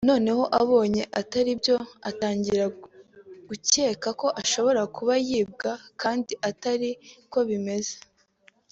[0.09, 1.77] noneho abonye atari byo
[2.09, 2.65] atangira
[3.47, 6.89] gukeka ko ashobora kuba yibwa kandi atari
[7.31, 7.95] ko bimeze